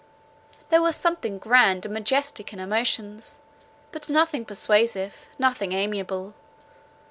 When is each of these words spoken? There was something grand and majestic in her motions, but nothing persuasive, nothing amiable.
There 0.71 0.81
was 0.81 0.95
something 0.95 1.37
grand 1.37 1.85
and 1.85 1.93
majestic 1.93 2.51
in 2.51 2.57
her 2.57 2.65
motions, 2.65 3.37
but 3.91 4.09
nothing 4.09 4.45
persuasive, 4.45 5.27
nothing 5.37 5.73
amiable. 5.73 6.33